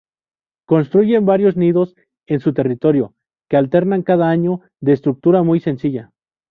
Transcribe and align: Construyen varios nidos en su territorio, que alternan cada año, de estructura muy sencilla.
Construyen 0.67 1.27
varios 1.27 1.57
nidos 1.57 1.95
en 2.25 2.39
su 2.39 2.53
territorio, 2.55 3.13
que 3.47 3.57
alternan 3.57 4.01
cada 4.01 4.31
año, 4.31 4.61
de 4.79 4.93
estructura 4.93 5.43
muy 5.43 5.59
sencilla. 5.59 6.09